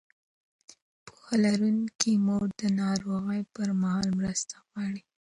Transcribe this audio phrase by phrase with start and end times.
[1.05, 5.01] پوهه لرونکې مور د ناروغۍ پر مهال مرسته غواړي.